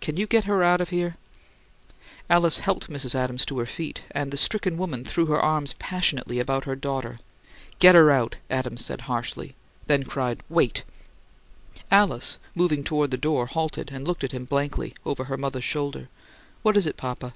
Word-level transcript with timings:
"Can 0.00 0.16
you 0.16 0.26
get 0.26 0.44
her 0.44 0.62
out 0.62 0.80
of 0.80 0.88
here?" 0.88 1.16
Alice 2.30 2.60
helped 2.60 2.88
Mrs. 2.88 3.14
Adams 3.14 3.44
to 3.44 3.58
her 3.58 3.66
feet; 3.66 4.00
and 4.12 4.30
the 4.30 4.38
stricken 4.38 4.78
woman 4.78 5.04
threw 5.04 5.26
her 5.26 5.38
arms 5.38 5.74
passionately 5.78 6.38
about 6.40 6.64
her 6.64 6.74
daughter. 6.74 7.20
"Get 7.78 7.94
her 7.94 8.10
out!" 8.10 8.36
Adams 8.48 8.82
said, 8.86 9.02
harshly; 9.02 9.54
then 9.86 10.04
cried, 10.04 10.40
"Wait!" 10.48 10.82
Alice, 11.90 12.38
moving 12.54 12.84
toward 12.84 13.10
the 13.10 13.18
door, 13.18 13.44
halted, 13.44 13.90
and 13.92 14.08
looked 14.08 14.24
at 14.24 14.32
him 14.32 14.46
blankly, 14.46 14.94
over 15.04 15.24
her 15.24 15.36
mother's 15.36 15.62
shoulder. 15.64 16.08
"What 16.62 16.78
is 16.78 16.86
it, 16.86 16.96
papa?" 16.96 17.34